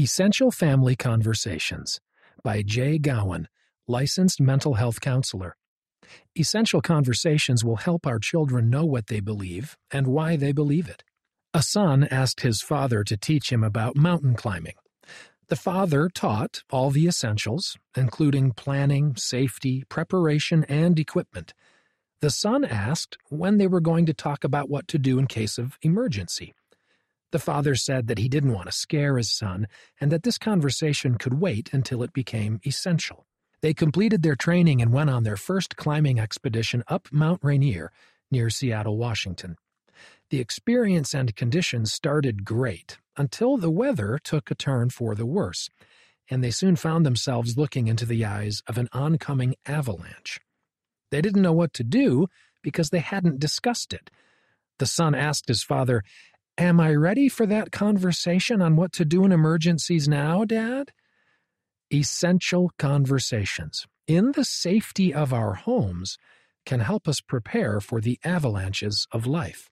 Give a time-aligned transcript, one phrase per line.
[0.00, 2.00] Essential Family Conversations
[2.42, 3.48] by Jay Gowan,
[3.86, 5.58] licensed mental health counselor.
[6.34, 11.04] Essential conversations will help our children know what they believe and why they believe it.
[11.52, 14.76] A son asked his father to teach him about mountain climbing.
[15.48, 21.52] The father taught all the essentials, including planning, safety, preparation, and equipment.
[22.22, 25.58] The son asked when they were going to talk about what to do in case
[25.58, 26.54] of emergency.
[27.32, 29.68] The father said that he didn't want to scare his son
[30.00, 33.26] and that this conversation could wait until it became essential.
[33.62, 37.92] They completed their training and went on their first climbing expedition up Mount Rainier
[38.30, 39.56] near Seattle, Washington.
[40.30, 45.68] The experience and conditions started great until the weather took a turn for the worse,
[46.30, 50.40] and they soon found themselves looking into the eyes of an oncoming avalanche.
[51.10, 52.28] They didn't know what to do
[52.62, 54.10] because they hadn't discussed it.
[54.78, 56.02] The son asked his father,
[56.60, 60.90] Am I ready for that conversation on what to do in emergencies now, Dad?
[61.90, 66.18] Essential conversations in the safety of our homes
[66.66, 69.70] can help us prepare for the avalanches of life.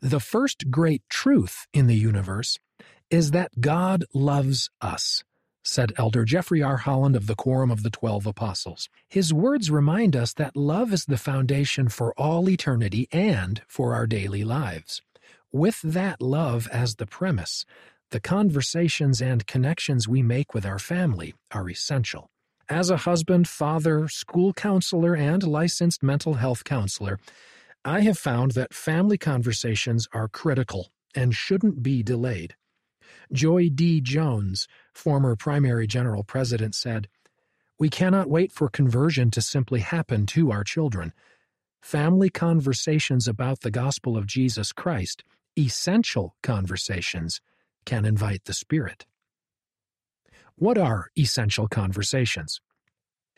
[0.00, 2.60] The first great truth in the universe
[3.10, 5.24] is that God loves us,
[5.64, 6.76] said Elder Jeffrey R.
[6.76, 8.88] Holland of the Quorum of the Twelve Apostles.
[9.08, 14.06] His words remind us that love is the foundation for all eternity and for our
[14.06, 15.02] daily lives.
[15.52, 17.66] With that love as the premise,
[18.12, 22.30] the conversations and connections we make with our family are essential.
[22.68, 27.18] As a husband, father, school counselor, and licensed mental health counselor,
[27.84, 32.54] I have found that family conversations are critical and shouldn't be delayed.
[33.32, 34.00] Joy D.
[34.00, 37.08] Jones, former primary general president, said,
[37.76, 41.12] We cannot wait for conversion to simply happen to our children.
[41.82, 45.24] Family conversations about the gospel of Jesus Christ
[45.58, 47.40] essential conversations
[47.84, 49.06] can invite the Spirit.
[50.56, 52.60] What are essential conversations?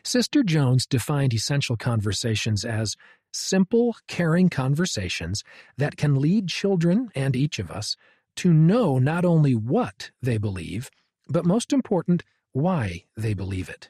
[0.03, 2.95] Sister Jones defined essential conversations as
[3.31, 5.43] simple, caring conversations
[5.77, 7.95] that can lead children and each of us
[8.35, 10.89] to know not only what they believe,
[11.29, 13.89] but most important, why they believe it.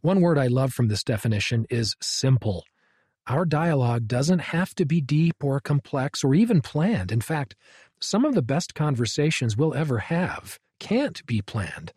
[0.00, 2.64] One word I love from this definition is simple.
[3.30, 7.12] Our dialogue doesn't have to be deep or complex or even planned.
[7.12, 7.54] In fact,
[8.00, 11.92] some of the best conversations we'll ever have can't be planned,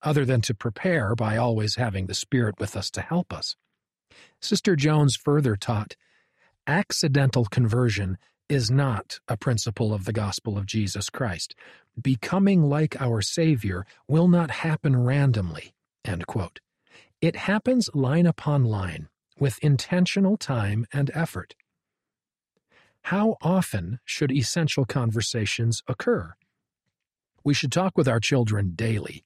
[0.00, 3.54] other than to prepare by always having the Spirit with us to help us.
[4.40, 5.94] Sister Jones further taught
[6.66, 8.16] accidental conversion
[8.48, 11.54] is not a principle of the gospel of Jesus Christ.
[12.00, 15.74] Becoming like our Savior will not happen randomly.
[17.20, 19.10] It happens line upon line
[19.40, 21.54] with intentional time and effort.
[23.02, 26.34] How often should essential conversations occur?
[27.44, 29.22] We should talk with our children daily.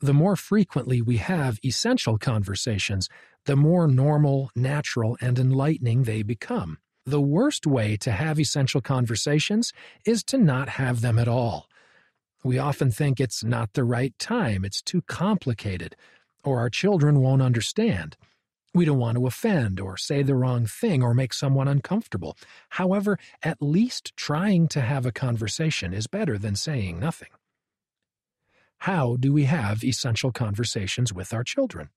[0.00, 3.08] The more frequently we have essential conversations,
[3.44, 6.78] the more normal, natural, and enlightening they become.
[7.04, 9.72] The worst way to have essential conversations
[10.04, 11.66] is to not have them at all.
[12.44, 15.96] We often think it's not the right time, it's too complicated,
[16.44, 18.16] or our children won't understand.
[18.78, 22.36] We don't want to offend or say the wrong thing or make someone uncomfortable.
[22.68, 27.30] However, at least trying to have a conversation is better than saying nothing.
[28.76, 31.88] How do we have essential conversations with our children?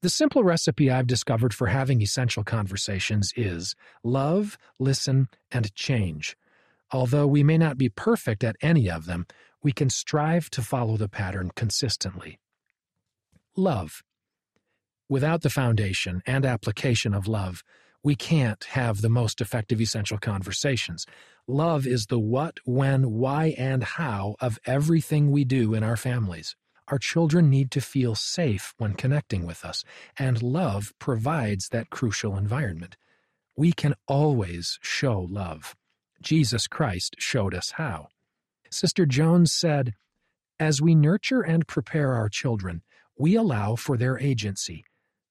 [0.00, 3.74] The simple recipe I've discovered for having essential conversations is
[4.04, 6.36] love, listen, and change.
[6.92, 9.26] Although we may not be perfect at any of them,
[9.60, 12.38] we can strive to follow the pattern consistently.
[13.56, 14.04] Love.
[15.08, 17.62] Without the foundation and application of love,
[18.02, 21.04] we can't have the most effective essential conversations.
[21.46, 26.56] Love is the what, when, why, and how of everything we do in our families.
[26.88, 29.84] Our children need to feel safe when connecting with us,
[30.18, 32.96] and love provides that crucial environment.
[33.58, 35.76] We can always show love.
[36.22, 38.08] Jesus Christ showed us how.
[38.70, 39.92] Sister Jones said,
[40.58, 42.80] As we nurture and prepare our children,
[43.18, 44.86] we allow for their agency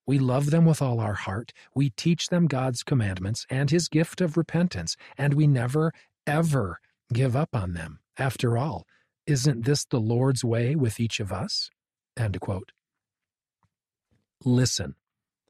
[0.05, 1.53] we love them with all our heart.
[1.75, 5.94] We teach them God's commandments and His gift of repentance, and we never,
[6.27, 6.79] ever
[7.11, 8.00] give up on them.
[8.17, 8.85] After all,
[9.25, 11.69] isn't this the Lord's way with each of us?
[14.44, 14.95] Listen.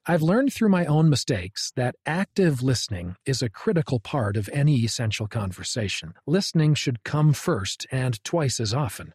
[0.06, 4.76] I've learned through my own mistakes that active listening is a critical part of any
[4.80, 6.14] essential conversation.
[6.28, 9.14] Listening should come first and twice as often.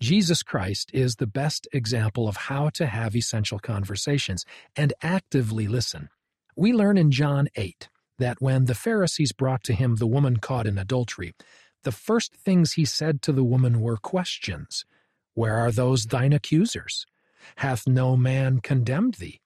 [0.00, 4.44] Jesus Christ is the best example of how to have essential conversations
[4.76, 6.10] and actively listen.
[6.54, 7.88] We learn in John 8
[8.18, 11.34] that when the Pharisees brought to him the woman caught in adultery,
[11.82, 14.84] the first things he said to the woman were questions
[15.34, 17.06] Where are those thine accusers?
[17.56, 19.40] Hath no man condemned thee?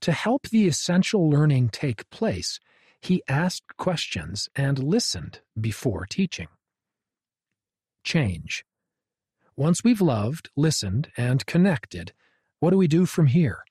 [0.00, 2.60] To help the essential learning take place,
[3.00, 6.48] he asked questions and listened before teaching.
[8.04, 8.64] Change.
[9.58, 12.12] Once we've loved, listened, and connected,
[12.60, 13.64] what do we do from here?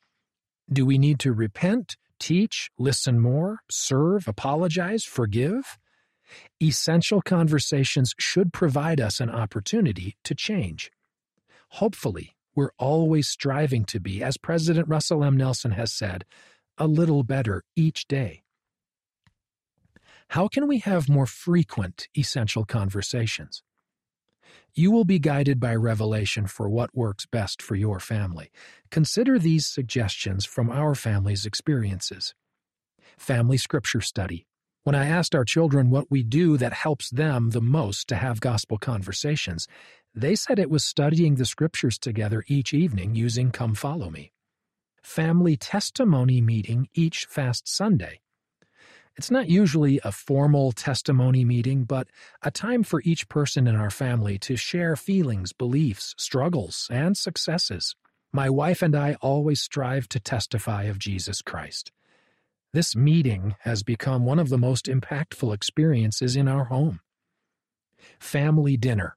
[0.72, 5.78] Do we need to repent, teach, listen more, serve, apologize, forgive?
[6.60, 10.92] Essential conversations should provide us an opportunity to change.
[11.70, 15.38] Hopefully, we're always striving to be, as President Russell M.
[15.38, 16.26] Nelson has said,
[16.80, 18.42] a little better each day.
[20.30, 23.62] How can we have more frequent essential conversations?
[24.74, 28.52] You will be guided by revelation for what works best for your family.
[28.92, 32.34] Consider these suggestions from our family's experiences.
[33.18, 34.46] Family Scripture Study.
[34.84, 38.40] When I asked our children what we do that helps them the most to have
[38.40, 39.68] gospel conversations,
[40.14, 44.32] they said it was studying the Scriptures together each evening using Come Follow Me.
[45.02, 48.20] Family Testimony Meeting each Fast Sunday.
[49.18, 52.08] It's not usually a formal testimony meeting, but
[52.42, 57.96] a time for each person in our family to share feelings, beliefs, struggles, and successes.
[58.34, 61.94] My wife and I always strive to testify of Jesus Christ.
[62.74, 67.00] This meeting has become one of the most impactful experiences in our home.
[68.20, 69.16] Family dinner.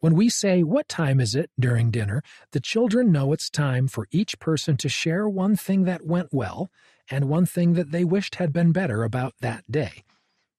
[0.00, 2.22] When we say, What time is it during dinner,
[2.52, 6.70] the children know it's time for each person to share one thing that went well
[7.12, 10.02] and one thing that they wished had been better about that day.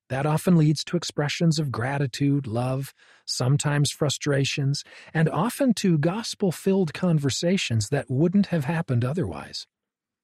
[0.10, 2.94] That often leads to expressions of gratitude, love,
[3.26, 4.84] sometimes frustrations,
[5.16, 9.66] and often to gospel filled conversations that wouldn't have happened otherwise.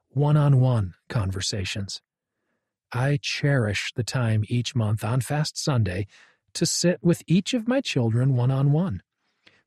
[0.10, 2.00] One on one conversations.
[2.94, 6.06] I cherish the time each month on Fast Sunday
[6.54, 9.02] to sit with each of my children one on one,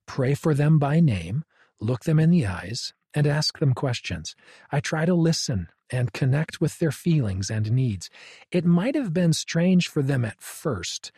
[0.07, 1.43] pray for them by name,
[1.81, 4.37] look them in the eyes, and ask them questions.
[4.71, 8.09] I try to listen and connect with their feelings and needs.
[8.51, 11.13] It might have been strange for them at first,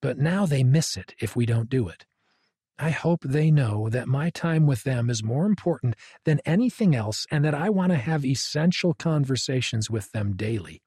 [0.00, 2.06] but now they miss it if we don't do it.
[2.78, 7.26] I hope they know that my time with them is more important than anything else
[7.30, 10.80] and that I want to have essential conversations with them daily.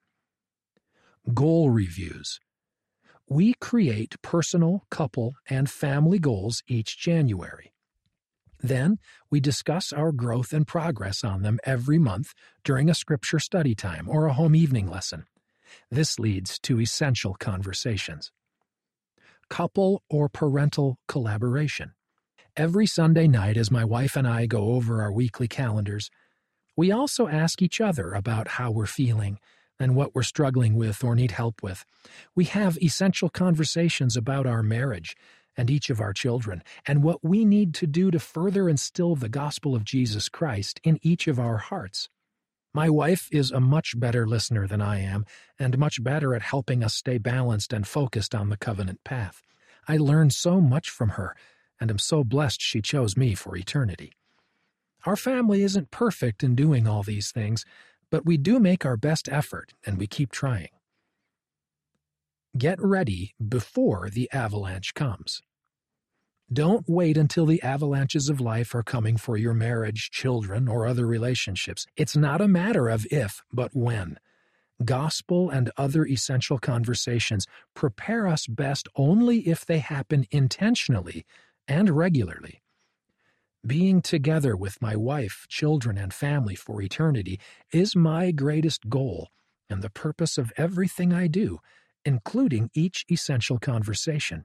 [1.32, 2.40] Goal reviews.
[3.28, 7.73] We create personal, couple, and family goals each January.
[8.64, 8.98] Then
[9.30, 12.32] we discuss our growth and progress on them every month
[12.64, 15.26] during a scripture study time or a home evening lesson.
[15.90, 18.32] This leads to essential conversations.
[19.50, 21.92] Couple or parental collaboration.
[22.56, 26.08] Every Sunday night, as my wife and I go over our weekly calendars,
[26.74, 29.38] we also ask each other about how we're feeling
[29.78, 31.84] and what we're struggling with or need help with.
[32.34, 35.14] We have essential conversations about our marriage
[35.56, 39.28] and each of our children, and what we need to do to further instill the
[39.28, 42.08] gospel of Jesus Christ in each of our hearts.
[42.72, 45.26] My wife is a much better listener than I am,
[45.58, 49.42] and much better at helping us stay balanced and focused on the covenant path.
[49.86, 51.36] I learn so much from her,
[51.80, 54.12] and am so blessed she chose me for eternity.
[55.06, 57.64] Our family isn't perfect in doing all these things,
[58.10, 60.70] but we do make our best effort, and we keep trying.
[62.56, 65.42] Get ready before the avalanche comes.
[66.52, 71.04] Don't wait until the avalanches of life are coming for your marriage, children, or other
[71.04, 71.84] relationships.
[71.96, 74.20] It's not a matter of if, but when.
[74.84, 81.26] Gospel and other essential conversations prepare us best only if they happen intentionally
[81.66, 82.62] and regularly.
[83.66, 87.40] Being together with my wife, children, and family for eternity
[87.72, 89.30] is my greatest goal
[89.68, 91.58] and the purpose of everything I do
[92.04, 94.44] including each essential conversation.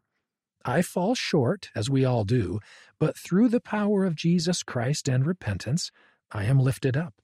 [0.66, 2.60] I fall short, as we all do,
[3.00, 5.92] but through the power of Jesus Christ and repentance,
[6.32, 7.16] I am lifted up.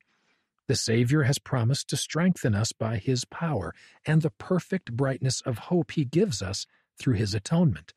[0.67, 3.73] The Savior has promised to strengthen us by His power
[4.05, 6.65] and the perfect brightness of hope He gives us
[6.97, 7.93] through His atonement.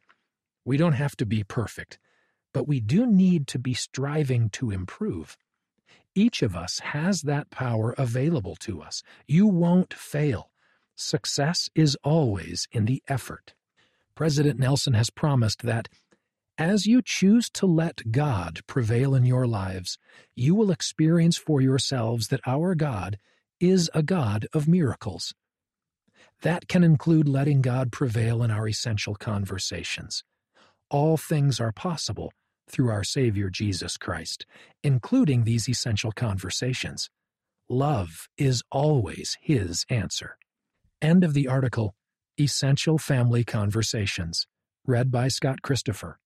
[0.64, 1.99] We don't have to be perfect,
[2.52, 5.38] but we do need to be striving to improve.
[6.14, 9.02] Each of us has that power available to us.
[9.26, 10.50] You won't fail.
[11.00, 13.54] Success is always in the effort.
[14.16, 15.88] President Nelson has promised that
[16.58, 19.96] as you choose to let God prevail in your lives,
[20.34, 23.16] you will experience for yourselves that our God
[23.60, 25.32] is a God of miracles.
[26.42, 30.24] That can include letting God prevail in our essential conversations.
[30.90, 32.32] All things are possible
[32.68, 34.46] through our Savior Jesus Christ,
[34.82, 37.08] including these essential conversations.
[37.68, 40.36] Love is always His answer.
[41.00, 41.94] End of the article
[42.40, 44.48] Essential Family Conversations,
[44.84, 46.18] read by Scott Christopher.